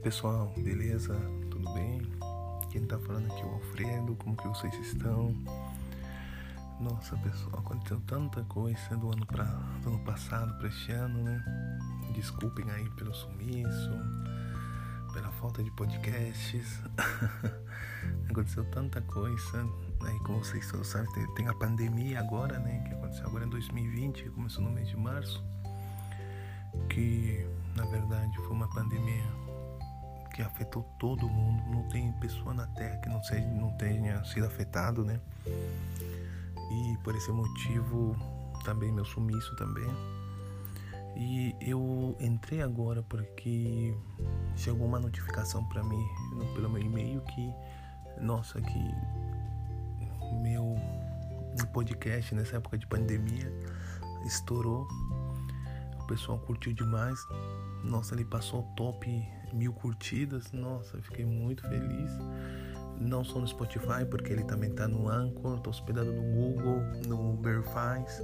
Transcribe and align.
pessoal, 0.00 0.50
beleza? 0.56 1.14
Tudo 1.50 1.70
bem? 1.74 2.00
Quem 2.70 2.86
tá 2.86 2.98
falando 3.00 3.30
aqui 3.30 3.42
é 3.42 3.44
o 3.44 3.50
Alfredo, 3.50 4.16
como 4.16 4.34
que 4.34 4.48
vocês 4.48 4.74
estão? 4.76 5.34
Nossa 6.80 7.16
pessoal, 7.18 7.58
aconteceu 7.58 8.00
tanta 8.06 8.42
coisa 8.44 8.96
do 8.96 9.12
ano, 9.12 9.26
pra, 9.26 9.44
do 9.82 9.90
ano 9.90 9.98
passado 10.04 10.56
para 10.56 10.68
este 10.68 10.92
ano, 10.92 11.22
né? 11.22 11.44
Desculpem 12.14 12.70
aí 12.70 12.88
pelo 12.90 13.12
sumiço, 13.12 13.90
pela 15.12 15.30
falta 15.32 15.62
de 15.62 15.70
podcasts. 15.72 16.80
aconteceu 18.30 18.64
tanta 18.70 19.02
coisa, 19.02 19.64
né? 19.64 20.18
como 20.24 20.42
vocês 20.42 20.70
todos 20.70 20.86
sabem, 20.86 21.12
tem, 21.12 21.34
tem 21.34 21.48
a 21.48 21.54
pandemia 21.54 22.20
agora, 22.20 22.58
né? 22.58 22.82
Que 22.88 22.94
aconteceu 22.94 23.26
agora 23.26 23.44
em 23.44 23.50
2020, 23.50 24.22
que 24.22 24.30
começou 24.30 24.64
no 24.64 24.70
mês 24.70 24.88
de 24.88 24.96
março. 24.96 25.44
Que 26.88 27.46
na 27.76 27.84
verdade 27.84 28.34
foi 28.38 28.52
uma 28.52 28.68
pandemia 28.70 29.49
que 30.40 30.42
afetou 30.42 30.82
todo 30.98 31.28
mundo. 31.28 31.62
Não 31.68 31.82
tem 31.88 32.10
pessoa 32.14 32.54
na 32.54 32.66
Terra 32.68 32.96
que 32.96 33.08
não, 33.10 33.22
seja, 33.22 33.46
não 33.46 33.70
tenha 33.72 34.24
sido 34.24 34.46
afetado, 34.46 35.04
né? 35.04 35.20
E 35.46 36.98
por 37.04 37.14
esse 37.14 37.30
motivo 37.30 38.16
também 38.64 38.90
meu 38.90 39.04
sumiço 39.04 39.54
também. 39.56 39.90
E 41.16 41.54
eu 41.60 42.16
entrei 42.18 42.62
agora 42.62 43.02
porque 43.02 43.94
chegou 44.56 44.86
uma 44.86 44.98
notificação 44.98 45.62
para 45.68 45.82
mim 45.82 46.02
pelo 46.54 46.70
meu 46.70 46.80
e-mail 46.80 47.20
que 47.22 47.52
nossa 48.18 48.60
que 48.62 48.94
meu 50.40 50.74
podcast 51.74 52.34
nessa 52.34 52.56
época 52.56 52.78
de 52.78 52.86
pandemia 52.86 53.52
estourou. 54.24 54.88
O 55.98 56.06
pessoal 56.06 56.38
curtiu 56.38 56.72
demais. 56.72 57.18
Nossa, 57.84 58.14
ele 58.14 58.24
passou 58.24 58.62
top 58.74 59.06
mil 59.54 59.72
curtidas. 59.72 60.52
Nossa, 60.52 60.96
eu 60.96 61.02
fiquei 61.02 61.24
muito 61.24 61.62
feliz. 61.68 62.10
Não 62.98 63.24
só 63.24 63.38
no 63.40 63.46
Spotify, 63.46 64.04
porque 64.08 64.32
ele 64.32 64.44
também 64.44 64.70
tá 64.70 64.86
no 64.86 65.08
Anchor, 65.08 65.58
tô 65.60 65.70
hospedado 65.70 66.12
no 66.12 66.22
Google, 66.22 66.82
no 67.06 67.36
Verifies, 67.40 68.22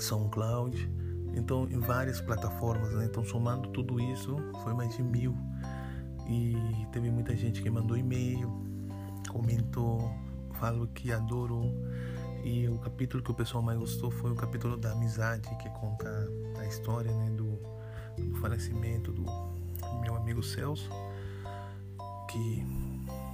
SoundCloud. 0.00 0.90
Então, 1.34 1.68
em 1.68 1.80
várias 1.80 2.20
plataformas, 2.20 2.92
né? 2.92 3.06
Então, 3.06 3.24
somando 3.24 3.68
tudo 3.70 3.98
isso, 3.98 4.36
foi 4.62 4.72
mais 4.72 4.96
de 4.96 5.02
mil. 5.02 5.36
E 6.28 6.54
teve 6.92 7.10
muita 7.10 7.34
gente 7.34 7.60
que 7.60 7.68
mandou 7.68 7.96
e-mail, 7.96 8.50
comentou, 9.28 10.10
falou 10.54 10.86
que 10.88 11.12
adorou. 11.12 11.72
E 12.44 12.68
o 12.68 12.78
capítulo 12.78 13.22
que 13.22 13.30
o 13.30 13.34
pessoal 13.34 13.62
mais 13.62 13.78
gostou 13.78 14.10
foi 14.10 14.30
o 14.30 14.34
capítulo 14.34 14.76
da 14.76 14.92
amizade, 14.92 15.48
que 15.56 15.68
conta 15.70 16.08
a 16.58 16.66
história 16.66 17.10
né, 17.10 17.30
do, 17.30 17.58
do 18.22 18.36
falecimento 18.36 19.12
do 19.12 19.24
amigo 20.24 20.42
Celso, 20.42 20.88
que, 22.28 22.66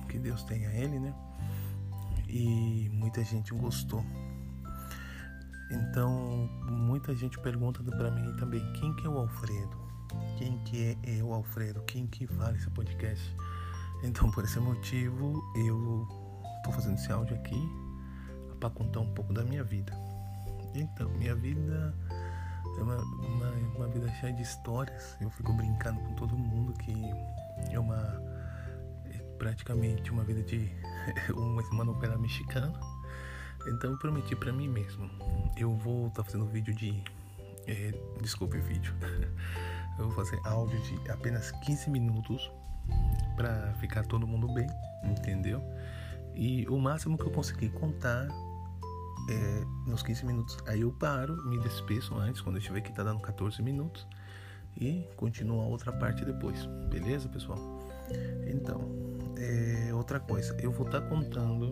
que 0.08 0.18
Deus 0.18 0.42
tenha 0.42 0.68
ele, 0.72 0.98
né? 0.98 1.14
E 2.28 2.90
muita 2.92 3.22
gente 3.22 3.54
gostou. 3.54 4.04
Então, 5.70 6.50
muita 6.68 7.14
gente 7.14 7.38
pergunta 7.38 7.80
para 7.82 8.10
mim 8.10 8.36
também, 8.36 8.60
quem 8.72 8.92
que 8.96 9.06
é 9.06 9.08
o 9.08 9.18
Alfredo? 9.18 9.78
Quem 10.36 10.58
que 10.64 10.98
é 11.04 11.22
o 11.22 11.32
Alfredo? 11.32 11.80
Quem 11.82 12.08
que 12.08 12.26
fala 12.26 12.56
esse 12.56 12.68
podcast? 12.70 13.36
Então, 14.02 14.28
por 14.32 14.42
esse 14.42 14.58
motivo, 14.58 15.40
eu 15.54 16.08
estou 16.56 16.72
fazendo 16.72 16.96
esse 16.96 17.12
áudio 17.12 17.36
aqui 17.36 17.68
para 18.58 18.68
contar 18.70 18.98
um 18.98 19.14
pouco 19.14 19.32
da 19.32 19.44
minha 19.44 19.62
vida. 19.62 19.92
Então, 20.74 21.08
minha 21.10 21.36
vida 21.36 21.94
é 22.78 22.82
uma, 22.82 22.96
uma, 22.96 23.50
uma, 23.76 23.88
vida 23.88 24.10
cheia 24.20 24.32
de 24.32 24.42
histórias. 24.42 25.16
Eu 25.20 25.30
fico 25.30 25.52
brincando 25.52 26.00
com 26.00 26.14
todo 26.14 26.36
mundo 26.36 26.72
que 26.74 26.92
é 27.70 27.78
uma 27.78 28.22
é 29.06 29.18
praticamente 29.38 30.10
uma 30.10 30.24
vida 30.24 30.42
de 30.42 30.70
uma 31.34 31.84
novela 31.84 32.16
mexicana. 32.18 32.72
Então 33.68 33.90
eu 33.90 33.98
prometi 33.98 34.34
para 34.34 34.52
mim 34.52 34.68
mesmo, 34.68 35.10
eu 35.56 35.76
vou 35.76 36.08
estar 36.08 36.22
tá 36.22 36.24
fazendo 36.24 36.46
vídeo 36.46 36.74
de 36.74 37.02
é, 37.66 37.92
desculpe 38.20 38.58
vídeo. 38.58 38.94
Eu 39.98 40.06
vou 40.06 40.14
fazer 40.14 40.40
áudio 40.44 40.80
de 40.80 41.10
apenas 41.10 41.50
15 41.50 41.90
minutos 41.90 42.50
para 43.36 43.74
ficar 43.80 44.02
todo 44.06 44.26
mundo 44.26 44.48
bem, 44.48 44.66
entendeu? 45.04 45.62
E 46.34 46.66
o 46.68 46.78
máximo 46.78 47.18
que 47.18 47.24
eu 47.24 47.30
conseguir 47.30 47.68
contar 47.68 48.26
é, 49.30 49.64
nos 49.86 50.02
15 50.02 50.26
minutos. 50.26 50.58
Aí 50.66 50.80
eu 50.80 50.90
paro, 50.90 51.36
me 51.48 51.58
despeço 51.58 52.14
antes, 52.16 52.40
quando 52.40 52.56
eu 52.56 52.62
tiver 52.62 52.80
que 52.80 52.92
tá 52.92 53.02
dando 53.02 53.20
14 53.20 53.62
minutos. 53.62 54.06
E 54.76 55.08
continuo 55.16 55.60
a 55.60 55.66
outra 55.66 55.92
parte 55.92 56.24
depois. 56.24 56.66
Beleza, 56.90 57.28
pessoal? 57.28 57.58
Então, 58.46 58.80
é, 59.36 59.94
outra 59.94 60.18
coisa, 60.18 60.56
eu 60.60 60.72
vou 60.72 60.86
estar 60.86 61.00
tá 61.00 61.08
contando 61.08 61.70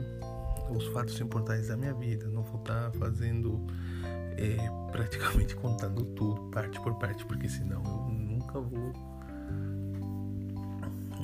os 0.70 0.86
fatos 0.88 1.18
importantes 1.20 1.68
da 1.68 1.76
minha 1.76 1.94
vida. 1.94 2.28
Não 2.28 2.42
vou 2.42 2.60
estar 2.60 2.90
tá 2.90 2.98
fazendo 2.98 3.66
é, 4.36 4.56
praticamente 4.92 5.56
contando 5.56 6.04
tudo, 6.04 6.50
parte 6.50 6.80
por 6.80 6.94
parte, 6.98 7.24
porque 7.26 7.48
senão 7.48 7.82
eu 7.82 8.14
nunca 8.14 8.60
vou. 8.60 8.92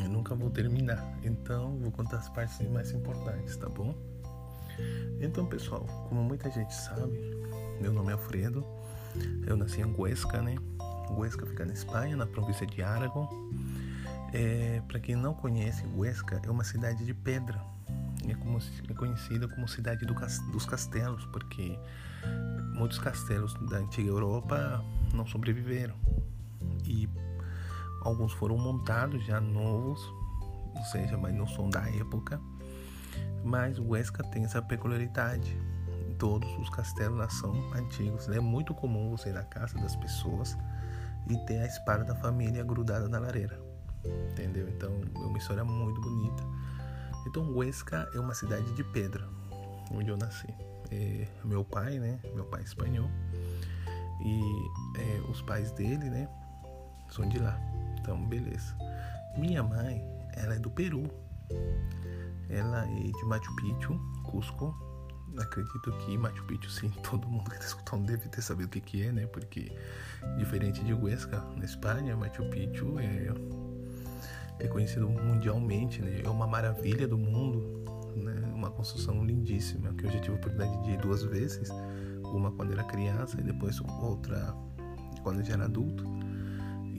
Eu 0.02 0.08
nunca 0.08 0.34
vou 0.34 0.50
terminar. 0.50 1.18
Então, 1.22 1.78
vou 1.78 1.90
contar 1.92 2.18
as 2.18 2.28
partes 2.28 2.60
mais 2.68 2.90
importantes, 2.92 3.56
tá 3.56 3.68
bom? 3.68 3.94
Então, 5.20 5.46
pessoal, 5.46 5.86
como 6.08 6.22
muita 6.22 6.50
gente 6.50 6.74
sabe, 6.74 7.18
meu 7.80 7.92
nome 7.92 8.10
é 8.10 8.12
Alfredo. 8.12 8.64
Eu 9.46 9.56
nasci 9.56 9.80
em 9.80 9.84
Huesca, 9.84 10.42
né? 10.42 10.56
Huesca 11.10 11.46
fica 11.46 11.64
na 11.64 11.72
Espanha, 11.72 12.16
na 12.16 12.26
província 12.26 12.66
de 12.66 12.82
Aragão. 12.82 13.28
É, 14.32 14.82
Para 14.88 14.98
quem 14.98 15.14
não 15.14 15.32
conhece, 15.32 15.84
Huesca 15.96 16.40
é 16.44 16.50
uma 16.50 16.64
cidade 16.64 17.04
de 17.04 17.14
pedra. 17.14 17.60
É, 18.28 18.34
como, 18.34 18.58
é 18.58 18.94
conhecida 18.94 19.46
como 19.48 19.68
cidade 19.68 20.04
do, 20.04 20.14
dos 20.50 20.66
castelos, 20.66 21.24
porque 21.26 21.78
muitos 22.74 22.98
castelos 22.98 23.54
da 23.70 23.78
antiga 23.78 24.08
Europa 24.08 24.84
não 25.12 25.26
sobreviveram. 25.26 25.94
E 26.84 27.08
alguns 28.02 28.32
foram 28.32 28.58
montados 28.58 29.24
já 29.24 29.40
novos, 29.40 30.00
ou 30.74 30.82
seja, 30.90 31.16
mas 31.16 31.34
não 31.34 31.46
são 31.46 31.70
da 31.70 31.88
época 31.88 32.40
mas 33.42 33.78
Huesca 33.78 34.22
tem 34.24 34.44
essa 34.44 34.62
peculiaridade. 34.62 35.56
Todos 36.18 36.48
os 36.58 36.70
castelos 36.70 37.18
lá 37.18 37.28
são 37.28 37.52
antigos. 37.74 38.28
É 38.28 38.40
muito 38.40 38.74
comum 38.74 39.10
você 39.10 39.30
ir 39.30 39.32
na 39.32 39.42
casa 39.42 39.76
das 39.78 39.96
pessoas 39.96 40.56
e 41.28 41.36
ter 41.46 41.58
a 41.58 41.66
espada 41.66 42.04
da 42.04 42.14
família 42.14 42.62
grudada 42.62 43.08
na 43.08 43.18
lareira. 43.18 43.60
Entendeu? 44.30 44.68
Então 44.68 45.00
é 45.16 45.26
uma 45.26 45.38
história 45.38 45.64
muito 45.64 46.00
bonita. 46.00 46.42
Então 47.26 47.50
Huesca 47.50 48.08
é 48.14 48.20
uma 48.20 48.34
cidade 48.34 48.70
de 48.74 48.84
pedra, 48.84 49.26
onde 49.90 50.10
eu 50.10 50.16
nasci. 50.16 50.52
É, 50.90 51.26
meu 51.44 51.64
pai, 51.64 51.98
né? 51.98 52.20
Meu 52.34 52.44
pai 52.44 52.60
é 52.60 52.64
espanhol. 52.64 53.10
E 54.24 54.40
é, 54.98 55.30
os 55.30 55.42
pais 55.42 55.70
dele, 55.72 56.08
né? 56.08 56.28
São 57.10 57.28
de 57.28 57.38
lá. 57.38 57.58
Então, 57.98 58.22
beleza. 58.26 58.76
Minha 59.36 59.62
mãe, 59.62 60.02
ela 60.36 60.54
é 60.54 60.58
do 60.58 60.70
Peru. 60.70 61.04
Ela 62.48 62.86
é 62.86 63.02
de 63.10 63.24
Machu 63.24 63.54
Picchu, 63.56 63.98
Cusco. 64.24 64.74
Acredito 65.38 65.92
que 65.98 66.16
Machu 66.16 66.44
Picchu, 66.44 66.70
sim, 66.70 66.90
todo 67.08 67.26
mundo 67.26 67.50
que 67.50 67.56
está 67.56 67.66
escutando 67.66 68.06
deve 68.06 68.28
ter 68.28 68.42
sabido 68.42 68.66
o 68.66 68.70
que, 68.70 68.80
que 68.80 69.02
é, 69.02 69.12
né? 69.12 69.26
Porque, 69.26 69.76
diferente 70.38 70.82
de 70.84 70.94
Huesca, 70.94 71.40
na 71.56 71.64
Espanha, 71.64 72.16
Machu 72.16 72.48
Picchu 72.50 72.98
é, 72.98 73.32
é 74.60 74.68
conhecido 74.68 75.08
mundialmente, 75.08 76.00
né? 76.00 76.22
É 76.24 76.28
uma 76.28 76.46
maravilha 76.46 77.08
do 77.08 77.18
mundo, 77.18 77.84
né? 78.16 78.52
Uma 78.54 78.70
construção 78.70 79.24
lindíssima, 79.24 79.92
que 79.94 80.06
eu 80.06 80.10
já 80.10 80.20
tive 80.20 80.36
a 80.36 80.38
oportunidade 80.38 80.84
de 80.84 80.90
ir 80.92 80.98
duas 80.98 81.22
vezes. 81.24 81.68
Uma 82.32 82.50
quando 82.52 82.72
era 82.72 82.84
criança 82.84 83.40
e 83.40 83.44
depois 83.44 83.80
outra 83.80 84.54
quando 85.22 85.42
já 85.42 85.54
era 85.54 85.64
adulto. 85.64 86.04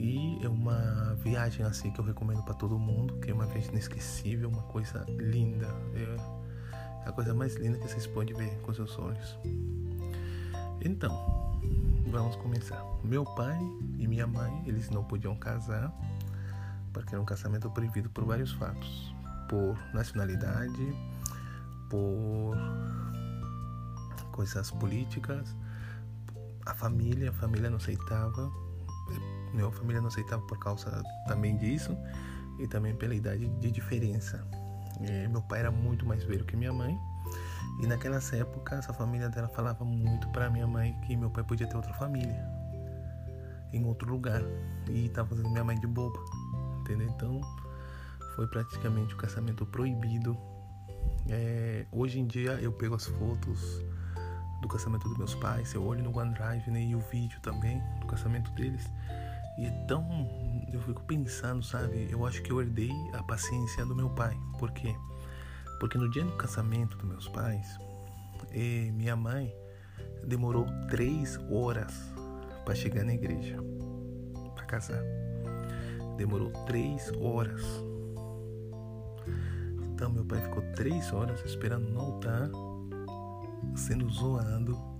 E 0.06 0.38
é 0.40 0.48
uma 0.48 1.16
viagem 1.16 1.66
assim 1.66 1.90
que 1.90 1.98
eu 1.98 2.04
recomendo 2.04 2.40
para 2.44 2.54
todo 2.54 2.78
mundo, 2.78 3.18
que 3.18 3.28
é 3.28 3.34
uma 3.34 3.44
viagem 3.44 3.70
inesquecível, 3.70 4.48
uma 4.48 4.62
coisa 4.62 5.04
linda. 5.08 5.66
É 5.94 7.08
a 7.08 7.10
coisa 7.10 7.34
mais 7.34 7.56
linda 7.56 7.76
que 7.76 7.88
vocês 7.88 8.06
podem 8.06 8.32
ver 8.32 8.56
com 8.60 8.72
seus 8.72 8.96
olhos. 9.00 9.36
Então, 10.80 11.60
vamos 12.06 12.36
começar. 12.36 12.80
Meu 13.02 13.24
pai 13.24 13.58
e 13.98 14.06
minha 14.06 14.28
mãe, 14.28 14.62
eles 14.64 14.90
não 14.90 15.02
podiam 15.02 15.34
casar, 15.34 15.92
porque 16.92 17.12
era 17.12 17.20
um 17.20 17.26
casamento 17.26 17.68
proibido 17.68 18.08
por 18.10 18.24
vários 18.24 18.52
fatos. 18.52 19.12
Por 19.48 19.76
nacionalidade, 19.92 20.96
por 21.90 22.56
coisas 24.30 24.70
políticas, 24.70 25.56
a 26.64 26.74
família, 26.76 27.30
a 27.30 27.32
família 27.32 27.68
não 27.68 27.78
aceitava 27.78 28.52
minha 29.56 29.70
família 29.70 30.00
não 30.00 30.08
aceitava 30.08 30.42
por 30.42 30.58
causa 30.58 31.02
também 31.26 31.56
disso 31.56 31.96
e 32.58 32.66
também 32.68 32.94
pela 32.94 33.14
idade 33.14 33.48
de 33.48 33.70
diferença. 33.70 34.46
E 35.00 35.28
meu 35.28 35.42
pai 35.42 35.60
era 35.60 35.70
muito 35.70 36.06
mais 36.06 36.22
velho 36.24 36.44
que 36.44 36.56
minha 36.56 36.72
mãe 36.72 36.96
e 37.80 37.86
naquelas 37.86 38.32
épocas 38.32 38.88
a 38.88 38.92
família 38.92 39.28
dela 39.28 39.48
falava 39.48 39.84
muito 39.84 40.28
para 40.28 40.48
minha 40.48 40.66
mãe 40.66 40.98
que 41.06 41.16
meu 41.16 41.30
pai 41.30 41.44
podia 41.44 41.66
ter 41.66 41.76
outra 41.76 41.92
família 41.94 42.46
em 43.72 43.84
outro 43.84 44.10
lugar 44.10 44.42
e 44.88 45.06
estava 45.06 45.28
fazendo 45.28 45.50
minha 45.50 45.64
mãe 45.64 45.78
de 45.78 45.86
boba, 45.86 46.18
entendeu? 46.80 47.08
Então 47.08 47.40
foi 48.34 48.46
praticamente 48.46 49.14
o 49.14 49.16
um 49.16 49.20
casamento 49.20 49.66
proibido. 49.66 50.36
É, 51.28 51.86
hoje 51.90 52.20
em 52.20 52.26
dia 52.26 52.52
eu 52.52 52.72
pego 52.72 52.94
as 52.94 53.06
fotos 53.06 53.82
do 54.62 54.68
casamento 54.68 55.08
dos 55.08 55.18
meus 55.18 55.34
pais, 55.34 55.74
eu 55.74 55.84
olho 55.84 56.02
no 56.02 56.16
OneDrive 56.16 56.70
né, 56.70 56.82
e 56.82 56.94
o 56.94 57.00
vídeo 57.00 57.38
também 57.40 57.82
do 58.00 58.06
casamento 58.06 58.50
deles. 58.52 58.90
E 59.58 59.66
então 59.66 60.04
eu 60.72 60.80
fico 60.82 61.02
pensando, 61.04 61.62
sabe? 61.62 62.08
Eu 62.10 62.26
acho 62.26 62.42
que 62.42 62.50
eu 62.50 62.60
herdei 62.60 62.92
a 63.14 63.22
paciência 63.22 63.84
do 63.86 63.94
meu 63.94 64.10
pai. 64.10 64.36
Por 64.58 64.70
quê? 64.72 64.94
Porque 65.80 65.98
no 65.98 66.10
dia 66.10 66.24
do 66.24 66.32
casamento 66.32 66.96
dos 66.96 67.08
meus 67.08 67.28
pais, 67.28 67.78
eh, 68.52 68.90
minha 68.92 69.16
mãe 69.16 69.54
demorou 70.26 70.66
três 70.88 71.38
horas 71.50 71.94
para 72.64 72.74
chegar 72.74 73.04
na 73.04 73.14
igreja 73.14 73.56
para 74.54 74.64
casar. 74.64 75.02
Demorou 76.16 76.50
três 76.64 77.10
horas. 77.20 77.62
Então 79.94 80.10
meu 80.10 80.24
pai 80.24 80.40
ficou 80.40 80.62
três 80.74 81.12
horas 81.12 81.42
esperando 81.44 81.88
no 81.88 82.00
altar, 82.00 82.50
sendo 83.74 84.08
zoando. 84.10 84.95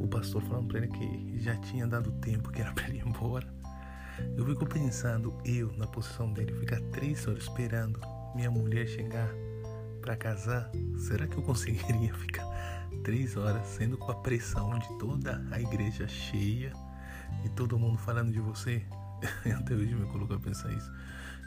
O 0.00 0.06
pastor 0.06 0.42
falando 0.42 0.68
para 0.68 0.78
ele 0.78 0.88
que 0.88 1.38
já 1.40 1.56
tinha 1.56 1.86
dado 1.86 2.12
tempo, 2.12 2.50
que 2.50 2.60
era 2.60 2.72
para 2.72 2.88
ele 2.88 2.98
ir 2.98 3.06
embora. 3.06 3.46
Eu 4.36 4.44
fico 4.44 4.66
pensando, 4.66 5.36
eu 5.44 5.72
na 5.76 5.86
posição 5.86 6.32
dele, 6.32 6.52
ficar 6.52 6.80
três 6.92 7.26
horas 7.26 7.44
esperando 7.44 8.00
minha 8.34 8.50
mulher 8.50 8.86
chegar 8.86 9.28
para 10.00 10.16
casar, 10.16 10.70
será 10.96 11.26
que 11.26 11.36
eu 11.36 11.42
conseguiria 11.42 12.12
ficar 12.14 12.46
três 13.04 13.36
horas 13.36 13.66
sendo 13.66 13.96
com 13.96 14.10
a 14.10 14.14
pressão 14.16 14.78
de 14.78 14.98
toda 14.98 15.44
a 15.50 15.60
igreja 15.60 16.08
cheia 16.08 16.72
e 17.44 17.48
todo 17.50 17.78
mundo 17.78 17.98
falando 17.98 18.32
de 18.32 18.40
você? 18.40 18.82
Até 19.58 19.74
hoje 19.74 19.94
me 19.94 20.06
coloco 20.06 20.34
a 20.34 20.40
pensar 20.40 20.72
isso. 20.72 20.90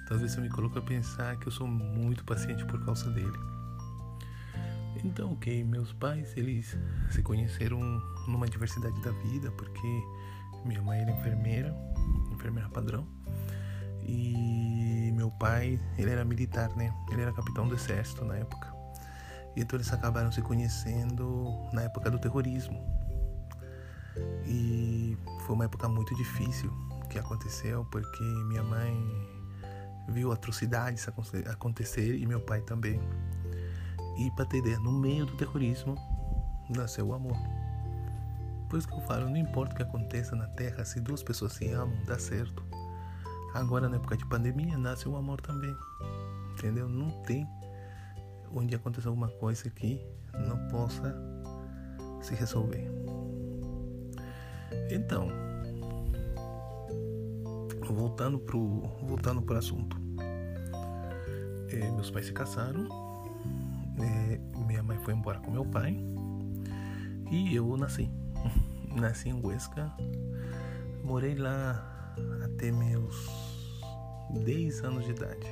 Então, 0.04 0.20
eu 0.20 0.42
me 0.42 0.50
coloco 0.50 0.78
a 0.78 0.82
pensar 0.82 1.38
que 1.38 1.48
eu 1.48 1.52
sou 1.52 1.66
muito 1.66 2.26
paciente 2.26 2.66
por 2.66 2.84
causa 2.84 3.10
dele. 3.12 3.38
Então, 5.04 5.34
ok, 5.34 5.64
meus 5.64 5.94
pais, 5.94 6.36
eles 6.38 6.78
se 7.10 7.24
conheceram 7.24 7.80
numa 8.28 8.48
diversidade 8.48 9.00
da 9.02 9.12
vida, 9.12 9.52
porque 9.52 10.04
minha 10.64 10.82
mãe 10.82 11.02
era 11.02 11.12
enfermeira, 11.12 11.76
enfermeira 12.32 12.70
padrão, 12.70 13.08
e 14.04 15.12
meu 15.16 15.32
pai, 15.32 15.80
ele 15.98 16.12
era 16.12 16.24
militar, 16.24 16.70
né? 16.76 16.94
Ele 17.12 17.22
era 17.22 17.34
capitão 17.34 17.68
do 17.68 17.76
exército 17.76 18.26
na 18.26 18.36
época. 18.36 18.72
E 19.56 19.62
então 19.62 19.78
eles 19.78 19.92
acabaram 19.92 20.32
se 20.32 20.42
conhecendo 20.42 21.46
na 21.74 21.84
época 21.84 22.10
do 22.10 22.20
terrorismo. 22.20 22.80
E 24.46 25.18
foi 25.46 25.56
uma 25.56 25.66
época 25.66 25.88
muito 25.88 26.16
difícil 26.16 26.72
que 27.10 27.20
aconteceu, 27.20 27.86
porque 27.92 28.24
minha 28.48 28.64
mãe 28.64 28.94
viu 30.10 30.32
atrocidades 30.32 31.08
acontecer 31.48 32.16
e 32.16 32.26
meu 32.26 32.42
pai 32.42 32.62
também. 32.62 33.00
E 34.22 34.30
para 34.30 34.56
ideia, 34.56 34.78
no 34.78 34.92
meio 34.92 35.26
do 35.26 35.36
terrorismo 35.36 35.96
nasceu 36.70 37.08
o 37.08 37.14
amor. 37.16 37.36
Por 38.70 38.78
isso 38.78 38.88
que 38.88 38.94
eu 38.94 39.02
falo, 39.02 39.28
não 39.28 39.36
importa 39.36 39.74
o 39.74 39.78
que 39.78 39.82
aconteça 39.82 40.36
na 40.36 40.48
Terra, 40.50 40.86
se 40.86 41.00
duas 41.00 41.24
pessoas 41.24 41.54
se 41.54 41.68
amam, 41.72 41.98
dá 42.06 42.20
certo. 42.20 42.64
Agora 43.56 43.90
na 43.90 43.96
época 43.96 44.16
de 44.16 44.26
pandemia 44.28 44.78
nasce 44.78 45.10
o 45.10 45.16
amor 45.16 45.42
também. 45.42 45.76
Entendeu? 46.54 46.88
Não 46.88 47.10
tem 47.24 47.48
onde 48.54 48.76
aconteça 48.76 49.10
alguma 49.10 49.28
coisa 49.28 49.68
que 49.72 50.00
não 50.48 50.68
possa 50.68 51.16
se 52.22 52.36
resolver. 52.36 52.88
Então, 54.92 55.30
voltando 57.90 58.38
pro 58.38 58.84
voltando 59.02 59.54
assunto, 59.56 59.98
é, 61.70 61.92
meus 61.92 62.12
pais 62.12 62.28
se 62.28 62.34
casaram, 62.34 62.88
é, 64.04 64.40
minha 64.66 64.84
mãe 64.84 64.98
foi 65.00 65.14
embora 65.14 65.40
com 65.40 65.52
meu 65.52 65.66
pai 65.66 65.98
e 67.32 67.56
eu 67.56 67.78
nasci, 67.78 68.10
nasci 68.96 69.30
em 69.30 69.42
Huesca, 69.42 69.92
morei 71.04 71.36
lá 71.36 72.16
até 72.44 72.72
meus 72.72 73.30
10 74.44 74.84
anos 74.84 75.06
de 75.06 75.12
idade, 75.12 75.48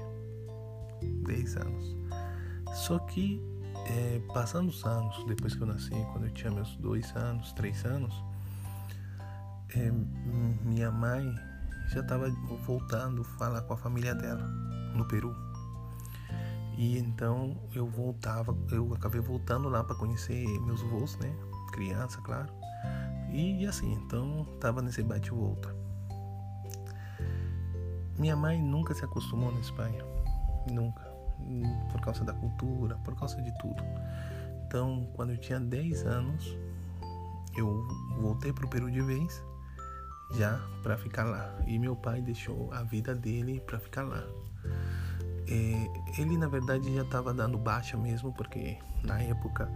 10 1.25 1.57
anos. 1.57 1.97
Só 2.73 2.99
que 2.99 3.41
é, 3.87 4.21
passando 4.33 4.69
os 4.69 4.85
anos, 4.85 5.23
depois 5.25 5.55
que 5.55 5.61
eu 5.61 5.67
nasci, 5.67 5.91
quando 6.11 6.25
eu 6.25 6.31
tinha 6.31 6.51
meus 6.51 6.75
dois 6.77 7.15
anos, 7.15 7.51
três 7.53 7.83
anos, 7.85 8.13
é, 9.75 9.91
minha 10.63 10.91
mãe 10.91 11.33
já 11.89 12.01
estava 12.01 12.29
voltando 12.65 13.21
a 13.21 13.25
falar 13.25 13.61
com 13.61 13.73
a 13.73 13.77
família 13.77 14.13
dela 14.13 14.45
no 14.95 15.07
Peru. 15.07 15.48
E 16.79 16.97
então 16.97 17.57
eu 17.75 17.85
voltava, 17.85 18.57
eu 18.71 18.93
acabei 18.93 19.19
voltando 19.19 19.67
lá 19.67 19.83
para 19.83 19.97
conhecer 19.97 20.47
meus 20.61 20.81
avós, 20.81 21.17
né? 21.17 21.29
Criança, 21.73 22.21
claro. 22.21 22.53
E, 23.33 23.65
assim, 23.67 23.91
então 23.95 24.45
tava 24.61 24.81
nesse 24.81 25.03
bate 25.03 25.29
volta. 25.29 25.75
Minha 28.17 28.37
mãe 28.37 28.61
nunca 28.61 28.93
se 28.93 29.03
acostumou 29.03 29.51
na 29.51 29.59
Espanha, 29.59 30.01
nunca 30.71 31.05
por 31.91 31.99
causa 31.99 32.23
da 32.23 32.31
cultura, 32.31 32.95
por 33.03 33.13
causa 33.13 33.41
de 33.41 33.51
tudo. 33.59 33.83
Então, 34.65 35.05
quando 35.15 35.31
eu 35.31 35.37
tinha 35.37 35.59
10 35.59 36.05
anos, 36.05 36.57
eu 37.57 37.85
voltei 38.21 38.53
para 38.53 38.65
o 38.65 38.69
Peru 38.69 38.89
de 38.89 39.01
vez, 39.01 39.43
já 40.31 40.57
para 40.81 40.97
ficar 40.97 41.25
lá. 41.25 41.59
E 41.67 41.77
meu 41.77 41.97
pai 41.97 42.21
deixou 42.21 42.71
a 42.71 42.83
vida 42.83 43.13
dele 43.13 43.59
para 43.59 43.79
ficar 43.79 44.03
lá. 44.03 44.23
É, 45.49 46.21
ele, 46.21 46.37
na 46.37 46.47
verdade, 46.47 46.93
já 46.93 47.01
estava 47.01 47.33
dando 47.33 47.57
baixa 47.57 47.97
mesmo, 47.97 48.31
porque 48.33 48.77
na 49.03 49.19
época, 49.21 49.69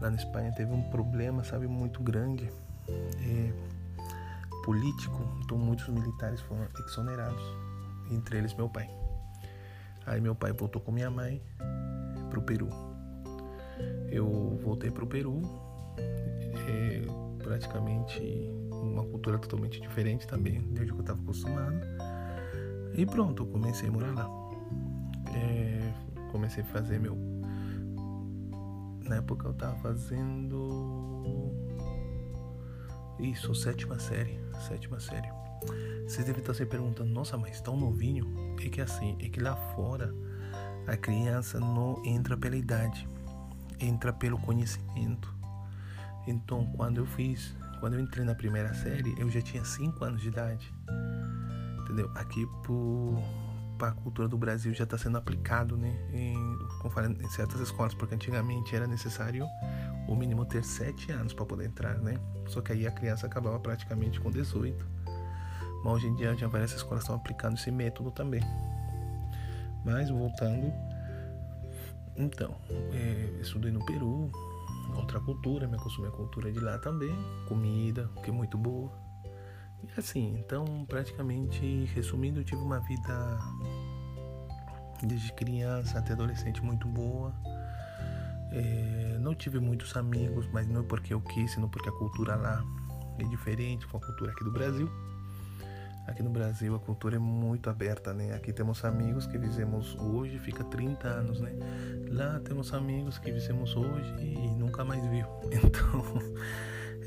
lá 0.00 0.10
na 0.10 0.16
Espanha, 0.16 0.52
teve 0.52 0.72
um 0.72 0.82
problema, 0.90 1.42
sabe, 1.42 1.66
muito 1.66 2.02
grande. 2.02 2.50
É, 2.88 3.52
político, 4.64 5.18
então 5.42 5.58
muitos 5.58 5.88
militares 5.88 6.40
foram 6.42 6.66
exonerados, 6.86 7.42
entre 8.10 8.38
eles 8.38 8.54
meu 8.54 8.68
pai. 8.68 8.88
Aí 10.06 10.20
meu 10.20 10.34
pai 10.34 10.52
voltou 10.52 10.80
com 10.80 10.92
minha 10.92 11.10
mãe 11.10 11.42
pro 12.28 12.42
Peru. 12.42 12.68
Eu 14.08 14.58
voltei 14.62 14.90
pro 14.90 15.06
Peru, 15.06 15.40
é 15.98 17.02
praticamente 17.42 18.20
uma 18.70 19.04
cultura 19.04 19.38
totalmente 19.38 19.80
diferente 19.80 20.26
também, 20.26 20.60
desde 20.72 20.92
que 20.92 20.98
eu 20.98 21.00
estava 21.00 21.20
acostumado. 21.20 21.80
E 22.94 23.06
pronto, 23.06 23.46
comecei 23.46 23.88
a 23.88 23.92
morar 23.92 24.14
lá. 24.14 24.39
É, 25.34 25.92
comecei 26.30 26.62
a 26.62 26.66
fazer 26.66 26.98
meu. 26.98 27.16
Na 29.04 29.16
época 29.16 29.46
eu 29.48 29.52
estava 29.52 29.76
fazendo. 29.76 31.52
Isso, 33.18 33.54
sétima 33.54 33.98
série. 33.98 34.40
Sétima 34.68 35.00
série. 35.00 35.28
Vocês 36.04 36.24
devem 36.26 36.40
estar 36.40 36.54
se 36.54 36.64
perguntando, 36.66 37.10
nossa, 37.10 37.36
mas 37.36 37.60
tão 37.60 37.76
novinho? 37.76 38.26
É 38.60 38.68
que 38.68 38.80
assim, 38.80 39.16
é 39.20 39.28
que 39.28 39.40
lá 39.40 39.54
fora 39.74 40.12
a 40.86 40.96
criança 40.96 41.60
não 41.60 42.02
entra 42.04 42.36
pela 42.36 42.56
idade, 42.56 43.08
entra 43.78 44.12
pelo 44.12 44.38
conhecimento. 44.38 45.32
Então, 46.26 46.66
quando 46.76 46.98
eu 46.98 47.06
fiz, 47.06 47.54
quando 47.78 47.94
eu 47.94 48.00
entrei 48.00 48.24
na 48.24 48.34
primeira 48.34 48.74
série, 48.74 49.14
eu 49.18 49.30
já 49.30 49.40
tinha 49.40 49.64
5 49.64 50.04
anos 50.04 50.20
de 50.20 50.28
idade. 50.28 50.72
Entendeu? 51.82 52.10
Aqui 52.14 52.46
para 53.80 53.88
a 53.88 53.92
cultura 53.92 54.28
do 54.28 54.36
Brasil 54.36 54.74
já 54.74 54.84
está 54.84 54.98
sendo 54.98 55.16
aplicado, 55.16 55.74
né, 55.74 55.96
em, 56.12 56.34
em 56.34 57.30
certas 57.30 57.60
escolas, 57.62 57.94
porque 57.94 58.14
antigamente 58.14 58.76
era 58.76 58.86
necessário 58.86 59.46
o 60.06 60.14
mínimo 60.14 60.44
ter 60.44 60.62
7 60.62 61.12
anos 61.12 61.32
para 61.32 61.46
poder 61.46 61.64
entrar, 61.64 61.98
né? 61.98 62.20
Só 62.46 62.60
que 62.60 62.72
aí 62.72 62.86
a 62.86 62.90
criança 62.90 63.26
acabava 63.26 63.58
praticamente 63.58 64.20
com 64.20 64.30
18 64.30 65.00
mas 65.82 65.94
hoje 65.94 66.08
em 66.08 66.14
dia 66.14 66.36
já 66.36 66.46
várias 66.46 66.72
escolas 66.72 67.04
estão 67.04 67.16
aplicando 67.16 67.54
esse 67.54 67.70
método 67.70 68.10
também. 68.10 68.42
Mas 69.82 70.10
voltando, 70.10 70.70
então, 72.14 72.54
é, 72.92 73.40
estudei 73.40 73.72
no 73.72 73.82
Peru, 73.86 74.30
outra 74.94 75.18
cultura, 75.20 75.66
me 75.66 75.76
acostumei 75.76 76.10
a 76.10 76.12
cultura 76.12 76.52
de 76.52 76.60
lá 76.60 76.78
também, 76.78 77.16
comida, 77.48 78.10
que 78.22 78.28
é 78.28 78.32
muito 78.32 78.58
boa. 78.58 78.92
E 79.82 80.00
assim, 80.00 80.36
então 80.38 80.84
praticamente 80.86 81.84
resumindo, 81.94 82.40
eu 82.40 82.44
tive 82.44 82.60
uma 82.62 82.80
vida 82.80 83.38
desde 85.02 85.32
criança 85.32 85.98
até 85.98 86.12
adolescente 86.12 86.62
muito 86.62 86.86
boa. 86.88 87.34
É, 88.52 89.18
não 89.20 89.34
tive 89.34 89.60
muitos 89.60 89.96
amigos, 89.96 90.48
mas 90.52 90.66
não 90.66 90.84
porque 90.84 91.14
eu 91.14 91.20
quis, 91.20 91.52
senão 91.52 91.68
porque 91.68 91.88
a 91.88 91.92
cultura 91.92 92.34
lá 92.34 92.64
é 93.18 93.24
diferente 93.24 93.86
com 93.86 93.96
a 93.96 94.00
cultura 94.00 94.32
aqui 94.32 94.44
do 94.44 94.50
Brasil. 94.50 94.90
Aqui 96.06 96.22
no 96.22 96.30
Brasil 96.30 96.74
a 96.74 96.78
cultura 96.78 97.16
é 97.16 97.18
muito 97.18 97.70
aberta, 97.70 98.12
né? 98.12 98.34
Aqui 98.34 98.52
temos 98.52 98.84
amigos 98.84 99.26
que 99.26 99.38
vivemos 99.38 99.94
hoje, 99.96 100.38
fica 100.40 100.64
30 100.64 101.06
anos, 101.06 101.40
né? 101.40 101.52
Lá 102.10 102.40
temos 102.40 102.74
amigos 102.74 103.18
que 103.18 103.30
vivemos 103.30 103.76
hoje 103.76 104.12
e 104.18 104.54
nunca 104.56 104.84
mais 104.84 105.04
viu. 105.06 105.26
Então 105.52 106.04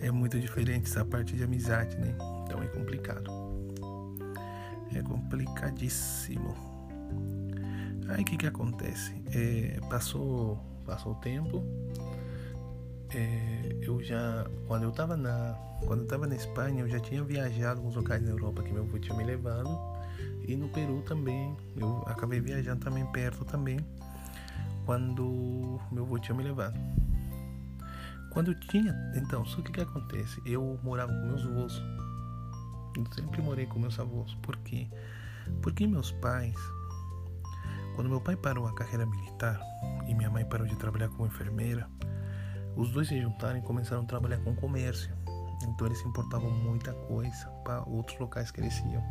é 0.04 0.12
muito 0.12 0.38
diferente 0.38 0.90
essa 0.90 1.06
parte 1.06 1.36
de 1.36 1.44
amizade, 1.44 1.96
né? 1.98 2.14
Então 2.44 2.62
é 2.62 2.68
complicado. 2.68 3.32
É 4.94 5.02
complicadíssimo. 5.02 6.54
Aí 8.10 8.22
o 8.22 8.26
que 8.26 8.38
que 8.38 8.46
acontece? 8.46 9.16
É, 9.34 9.80
passou, 9.90 10.60
passou 10.86 11.14
o 11.14 11.16
tempo. 11.16 11.64
É, 13.16 13.78
eu 13.82 14.04
já, 14.04 14.46
quando 14.68 14.84
eu 14.84 14.92
tava 14.92 15.16
na, 15.16 15.56
quando 15.86 16.02
eu 16.02 16.08
tava 16.08 16.28
na 16.28 16.36
Espanha, 16.36 16.82
eu 16.82 16.90
já 16.90 17.00
tinha 17.00 17.24
viajado 17.24 17.80
alguns 17.80 17.96
locais 17.96 18.22
na 18.22 18.32
Europa 18.32 18.62
que 18.62 18.74
meu 18.74 18.84
avô 18.84 19.00
tinha 19.00 19.16
me 19.16 19.24
levado 19.24 19.70
e 20.46 20.56
no 20.58 20.68
Peru 20.68 21.02
também. 21.04 21.56
Eu 21.78 22.04
acabei 22.08 22.42
viajando 22.42 22.84
também 22.84 23.06
perto 23.14 23.46
também 23.46 23.80
quando 24.86 25.80
meu 25.92 26.04
avô 26.04 26.20
tinha 26.20 26.36
me 26.36 26.44
levado. 26.44 26.78
Quando 28.34 28.56
tinha, 28.56 28.96
então, 29.16 29.46
só 29.46 29.62
que 29.62 29.70
o 29.70 29.74
que 29.74 29.82
acontece? 29.82 30.42
Eu 30.44 30.80
morava 30.82 31.14
com 31.14 31.28
meus 31.28 31.46
avós. 31.46 31.82
Eu 32.98 33.06
sempre 33.14 33.44
morei 33.44 33.68
com 33.68 33.80
meus 33.80 34.00
avós. 34.00 34.34
Por 34.42 34.58
quê? 34.58 34.90
Porque 35.62 35.86
meus 35.86 36.12
pais, 36.14 36.56
quando 37.96 38.10
meu 38.10 38.20
pai 38.20 38.36
parou 38.36 38.66
a 38.66 38.74
carreira 38.74 39.06
militar 39.06 39.62
e 40.08 40.16
minha 40.16 40.32
mãe 40.32 40.44
parou 40.46 40.66
de 40.66 40.76
trabalhar 40.76 41.10
como 41.10 41.28
enfermeira, 41.28 41.88
os 42.76 42.90
dois 42.92 43.08
se 43.08 43.22
juntaram 43.22 43.60
e 43.60 43.62
começaram 43.62 44.02
a 44.02 44.06
trabalhar 44.06 44.40
com 44.40 44.56
comércio. 44.56 45.16
Então 45.64 45.86
eles 45.86 46.04
importavam 46.04 46.50
muita 46.50 46.92
coisa 46.92 47.48
para 47.64 47.84
outros 47.84 48.18
locais 48.20 48.50
que 48.50 48.62
eles 48.62 48.78
iam. 48.80 49.04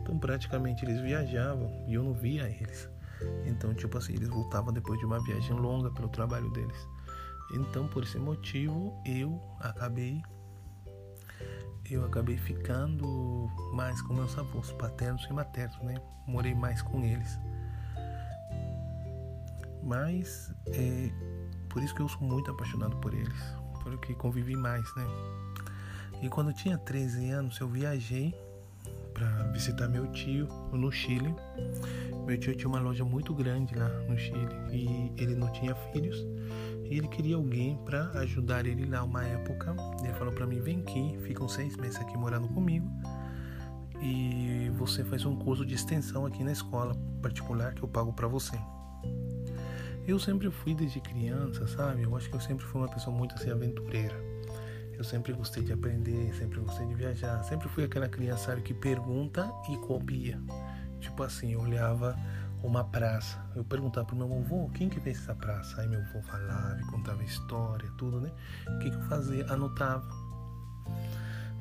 Então 0.00 0.18
praticamente 0.18 0.86
eles 0.86 1.02
viajavam 1.02 1.70
e 1.86 1.94
eu 1.94 2.02
não 2.02 2.14
via 2.14 2.48
eles. 2.48 2.88
Então, 3.44 3.74
tipo 3.74 3.98
assim, 3.98 4.14
eles 4.14 4.28
voltavam 4.28 4.72
depois 4.72 4.98
de 4.98 5.06
uma 5.06 5.22
viagem 5.22 5.54
longa 5.54 5.90
pelo 5.90 6.08
trabalho 6.08 6.50
deles. 6.50 6.88
Então, 7.54 7.86
por 7.88 8.02
esse 8.02 8.18
motivo, 8.18 8.92
eu 9.06 9.40
acabei 9.60 10.22
eu 11.90 12.04
acabei 12.04 12.38
ficando 12.38 13.50
mais 13.74 14.00
com 14.02 14.14
meus 14.14 14.36
avós 14.38 14.72
paternos 14.72 15.24
e 15.28 15.32
maternos, 15.32 15.78
né? 15.82 15.94
Morei 16.26 16.54
mais 16.54 16.80
com 16.80 17.04
eles. 17.04 17.38
Mas 19.82 20.50
é 20.68 21.10
por 21.68 21.82
isso 21.82 21.94
que 21.94 22.00
eu 22.00 22.08
sou 22.08 22.22
muito 22.22 22.50
apaixonado 22.50 22.96
por 22.96 23.12
eles, 23.12 23.54
porque 23.82 24.14
convivi 24.14 24.56
mais, 24.56 24.84
né? 24.96 25.04
E 26.22 26.28
quando 26.30 26.50
eu 26.50 26.54
tinha 26.54 26.78
13 26.78 27.30
anos, 27.30 27.60
eu 27.60 27.68
viajei 27.68 28.34
para 29.12 29.28
visitar 29.52 29.86
meu 29.88 30.10
tio 30.12 30.48
no 30.72 30.90
Chile. 30.90 31.34
Meu 32.26 32.38
tio 32.38 32.56
tinha 32.56 32.68
uma 32.68 32.80
loja 32.80 33.04
muito 33.04 33.34
grande 33.34 33.74
lá 33.74 33.88
no 34.08 34.16
Chile 34.18 34.54
e 34.72 35.12
ele 35.20 35.34
não 35.34 35.52
tinha 35.52 35.74
filhos 35.92 36.16
e 36.84 36.98
ele 36.98 37.08
queria 37.08 37.36
alguém 37.36 37.76
para 37.84 38.10
ajudar 38.20 38.66
ele 38.66 38.86
lá 38.86 39.02
uma 39.02 39.24
época. 39.24 39.74
Ele 40.02 40.12
falou 40.14 40.32
para 40.32 40.46
mim: 40.46 40.60
vem 40.60 40.80
aqui, 40.80 41.18
ficam 41.22 41.48
seis 41.48 41.76
meses 41.76 41.98
aqui 41.98 42.16
morando 42.16 42.48
comigo 42.48 42.88
e 44.00 44.70
você 44.76 45.02
faz 45.02 45.24
um 45.24 45.34
curso 45.34 45.64
de 45.64 45.74
extensão 45.74 46.26
aqui 46.26 46.44
na 46.44 46.52
escola 46.52 46.94
particular 47.22 47.74
que 47.74 47.82
eu 47.82 47.88
pago 47.88 48.12
para 48.12 48.28
você. 48.28 48.58
Eu 50.06 50.18
sempre 50.18 50.50
fui 50.50 50.74
desde 50.74 51.00
criança, 51.00 51.66
sabe? 51.66 52.02
Eu 52.02 52.14
acho 52.14 52.28
que 52.28 52.36
eu 52.36 52.40
sempre 52.40 52.64
fui 52.66 52.82
uma 52.82 52.88
pessoa 52.88 53.16
muito 53.16 53.34
assim 53.34 53.50
aventureira. 53.50 54.14
Eu 54.92 55.02
sempre 55.02 55.32
gostei 55.32 55.62
de 55.62 55.72
aprender, 55.72 56.34
sempre 56.34 56.60
gostei 56.60 56.86
de 56.86 56.94
viajar, 56.94 57.42
sempre 57.42 57.68
fui 57.68 57.84
aquela 57.84 58.08
criança 58.08 58.50
sabe, 58.50 58.62
que 58.62 58.74
pergunta 58.74 59.50
e 59.70 59.76
copia. 59.78 60.38
Tipo 61.00 61.22
assim, 61.22 61.54
eu 61.54 61.60
olhava 61.60 62.14
uma 62.64 62.82
praça. 62.82 63.38
Eu 63.54 63.62
perguntava 63.62 64.06
pro 64.06 64.16
meu 64.16 64.32
avô, 64.38 64.70
quem 64.70 64.88
que 64.88 64.98
fez 64.98 65.18
essa 65.18 65.34
praça? 65.34 65.80
Aí 65.80 65.88
meu 65.88 66.00
avô 66.00 66.22
falava 66.22 66.80
e 66.80 66.84
contava 66.86 67.22
história, 67.22 67.88
tudo, 67.98 68.20
né? 68.20 68.32
O 68.66 68.78
que, 68.78 68.90
que 68.90 68.96
eu 68.96 69.02
fazia? 69.02 69.46
Anotava. 69.52 70.08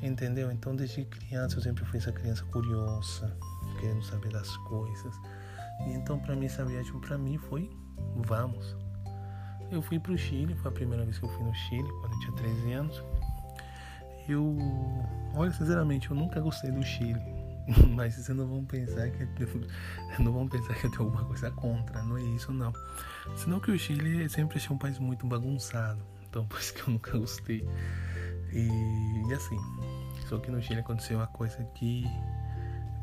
Entendeu? 0.01 0.51
Então 0.51 0.75
desde 0.75 1.03
criança 1.05 1.57
eu 1.57 1.61
sempre 1.61 1.83
fui 1.85 1.99
essa 1.99 2.11
criança 2.11 2.43
curiosa, 2.45 3.37
querendo 3.79 4.01
saber 4.03 4.31
das 4.31 4.55
coisas. 4.57 5.15
E 5.85 5.91
então 5.91 6.19
para 6.19 6.35
mim 6.35 6.45
essa 6.45 6.63
viagem 6.65 6.97
para 7.01 7.17
mim 7.17 7.37
foi 7.37 7.69
vamos. 8.15 8.75
Eu 9.71 9.81
fui 9.81 9.99
pro 9.99 10.17
Chile, 10.17 10.55
foi 10.55 10.71
a 10.71 10.73
primeira 10.73 11.03
vez 11.03 11.17
que 11.17 11.25
eu 11.25 11.29
fui 11.29 11.43
no 11.43 11.53
Chile, 11.53 11.89
quando 12.01 12.13
eu 12.13 12.19
tinha 12.19 12.31
13 12.33 12.73
anos. 12.73 13.03
Eu, 14.29 14.57
olha, 15.35 15.51
sinceramente, 15.51 16.09
eu 16.09 16.15
nunca 16.15 16.39
gostei 16.39 16.71
do 16.71 16.81
Chile 16.81 17.19
Mas 17.95 18.15
vocês 18.15 18.37
não 18.37 18.47
vão 18.47 18.65
pensar 18.65 19.09
que 19.09 19.27
não 20.21 20.33
vão 20.33 20.47
pensar 20.47 20.75
que 20.75 20.85
eu 20.85 20.91
tenho 20.91 21.03
alguma 21.03 21.25
coisa 21.25 21.49
contra, 21.51 22.03
não 22.03 22.17
é 22.17 22.23
isso 22.23 22.51
não. 22.51 22.73
Senão 23.35 23.59
que 23.59 23.71
o 23.71 23.79
Chile 23.79 24.29
sempre 24.29 24.57
achei 24.57 24.75
um 24.75 24.77
país 24.77 24.99
muito 24.99 25.25
bagunçado, 25.25 26.01
então 26.29 26.45
por 26.45 26.59
isso 26.59 26.73
que 26.73 26.81
eu 26.81 26.89
nunca 26.89 27.17
gostei. 27.17 27.67
E, 28.51 29.29
e 29.29 29.33
assim, 29.33 29.57
só 30.27 30.37
que 30.37 30.51
no 30.51 30.61
Chile 30.61 30.81
aconteceu 30.81 31.17
uma 31.17 31.27
coisa 31.27 31.63
que 31.75 32.05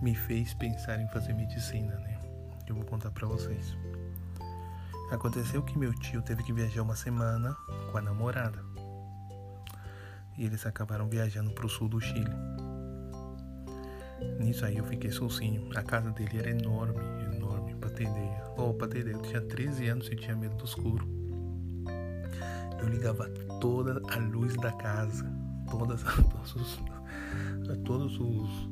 me 0.01 0.15
fez 0.15 0.55
pensar 0.55 1.01
em 1.01 1.09
fazer 1.09 1.33
medicina, 1.33 1.95
né? 1.97 2.19
Eu 2.67 2.75
vou 2.75 2.85
contar 2.85 3.11
para 3.11 3.27
vocês. 3.27 3.77
Aconteceu 5.11 5.63
que 5.63 5.77
meu 5.77 5.93
tio 5.93 6.23
teve 6.23 6.43
que 6.45 6.53
viajar 6.53 6.83
uma 6.83 6.95
semana 6.95 7.57
com 7.91 7.99
a 7.99 8.01
namorada. 8.01 8.65
E 10.39 10.45
eles 10.45 10.65
acabaram 10.65 11.09
viajando 11.09 11.51
para 11.51 11.67
o 11.67 11.69
sul 11.69 11.89
do 11.89 12.01
Chile. 12.01 12.31
Nisso 14.39 14.65
aí 14.65 14.77
eu 14.79 14.85
fiquei 14.85 15.11
sozinho. 15.11 15.69
A 15.75 15.83
casa 15.83 16.11
dele 16.11 16.39
era 16.39 16.51
enorme, 16.51 17.01
enorme, 17.37 17.75
ideia. 18.03 18.45
Oh, 18.57 18.73
ideia, 18.73 19.15
eu 19.15 19.23
tinha 19.23 19.41
13 19.41 19.89
anos 19.89 20.09
e 20.09 20.17
tinha 20.17 20.37
medo 20.37 20.57
do 20.57 20.65
escuro. 20.65 21.07
Eu 22.81 22.89
ligava 22.89 23.29
toda 23.61 24.01
a 24.11 24.17
luz 24.17 24.57
da 24.57 24.73
casa, 24.73 25.31
todas, 25.71 26.03
todos 26.03 26.57
os, 26.57 26.81
todos 27.85 28.19
os 28.19 28.71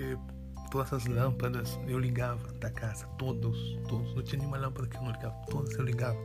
eh, 0.00 0.16
todas 0.70 0.92
as 0.92 1.06
lâmpadas 1.06 1.78
eu 1.86 1.98
ligava 2.00 2.52
da 2.54 2.70
casa, 2.70 3.06
todos, 3.18 3.78
todos. 3.88 4.14
Não 4.14 4.22
tinha 4.22 4.38
nenhuma 4.38 4.56
lâmpada 4.56 4.88
que 4.88 4.96
eu 4.96 5.02
não 5.02 5.12
ligava, 5.12 5.34
todas 5.48 5.74
eu 5.74 5.84
ligava. 5.84 6.18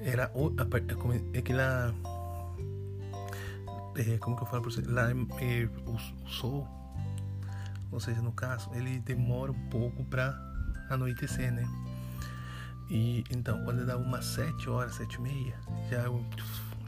Era 0.00 0.30
aquela 1.36 1.94
é, 4.00 4.18
como 4.18 4.36
que 4.36 4.42
eu 4.42 4.46
falo 4.46 4.62
para 4.62 4.70
você, 4.70 4.82
lá 4.82 5.08
o, 5.86 5.92
o, 5.92 6.28
sol, 6.28 6.66
ou 7.90 7.98
seja, 7.98 8.22
no 8.22 8.32
caso, 8.32 8.70
ele 8.74 9.00
demora 9.00 9.50
um 9.50 9.68
pouco 9.68 10.04
para 10.04 10.38
anoitecer, 10.90 11.52
né? 11.52 11.66
E 12.90 13.24
então, 13.30 13.62
quando 13.64 13.84
dava 13.84 14.02
umas 14.02 14.24
sete 14.24 14.68
horas, 14.70 14.94
sete 14.94 15.16
e 15.16 15.20
meia, 15.20 15.54
já 15.90 16.02
eu 16.04 16.24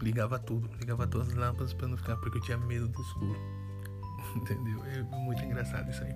ligava 0.00 0.38
tudo, 0.38 0.70
ligava 0.78 1.06
todas 1.06 1.28
as 1.28 1.34
lâmpadas 1.34 1.74
para 1.74 1.88
não 1.88 1.96
ficar, 1.96 2.16
porque 2.16 2.38
eu 2.38 2.42
tinha 2.42 2.56
medo 2.56 2.88
do 2.88 3.02
escuro. 3.02 3.38
Entendeu? 4.36 4.84
É 4.84 5.02
muito 5.02 5.42
engraçado 5.42 5.90
isso 5.90 6.02
aí. 6.02 6.14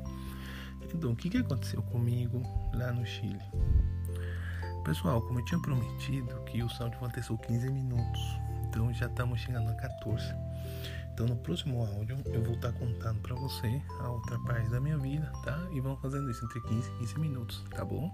Então, 0.95 1.11
o 1.11 1.17
que, 1.17 1.29
que 1.29 1.39
aconteceu 1.39 1.83
comigo 1.83 2.43
lá 2.75 2.93
no 2.93 3.05
Chile? 3.05 3.43
Pessoal, 4.85 5.21
como 5.23 5.41
eu 5.41 5.45
tinha 5.47 5.61
prometido 5.61 6.43
que 6.45 6.63
o 6.63 6.69
ia 6.69 7.09
ter 7.11 7.25
15 7.39 7.71
minutos, 7.71 8.21
então 8.75 8.93
já 8.93 9.07
estamos 9.07 9.41
chegando 9.41 9.71
a 9.71 9.75
14. 9.75 10.35
Então 11.13 11.29
no 11.29 11.37
próximo 11.37 11.87
áudio 11.87 12.19
eu 12.27 12.43
vou 12.43 12.55
estar 12.55 12.73
contando 12.73 13.21
para 13.21 13.37
você 13.37 13.81
a 14.01 14.09
outra 14.09 14.37
parte 14.41 14.69
da 14.69 14.81
minha 14.81 14.99
vida, 14.99 15.31
tá? 15.45 15.57
E 15.73 15.81
vamos 15.81 16.01
fazendo 16.01 16.29
isso 16.29 16.45
entre 16.45 16.61
15 16.61 16.91
e 16.91 16.99
15 16.99 17.21
minutos, 17.21 17.65
tá 17.71 17.85
bom? 17.85 18.11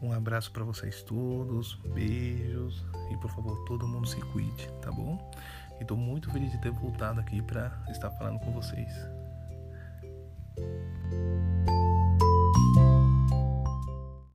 Um 0.00 0.14
abraço 0.14 0.50
para 0.50 0.64
vocês 0.64 1.02
todos, 1.02 1.74
beijos 1.92 2.82
e 3.12 3.16
por 3.18 3.30
favor 3.32 3.62
todo 3.66 3.86
mundo 3.86 4.08
se 4.08 4.18
cuide, 4.32 4.66
tá 4.80 4.90
bom? 4.90 5.30
E 5.78 5.84
tô 5.84 5.94
muito 5.94 6.30
feliz 6.30 6.50
de 6.50 6.58
ter 6.62 6.70
voltado 6.70 7.20
aqui 7.20 7.42
para 7.42 7.70
estar 7.90 8.10
falando 8.12 8.38
com 8.40 8.52
vocês. 8.52 8.90